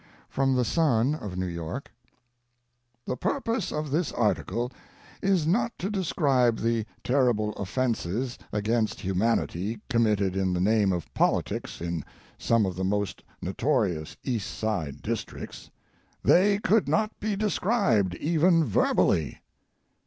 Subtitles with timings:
[0.29, 1.91] From The Sun., of New York:
[3.05, 4.71] "The purpose of this article
[5.21, 11.81] is not to describe the terrible offences against humanity committed in the name of Politics
[11.81, 12.03] in
[12.39, 15.69] some of the most notorious East Side districts.
[16.23, 19.39] They could not be described, even verbally.